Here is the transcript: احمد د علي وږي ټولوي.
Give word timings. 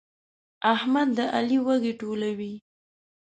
احمد 0.73 1.07
د 1.17 1.19
علي 1.35 1.57
وږي 1.65 1.93
ټولوي. 2.01 2.53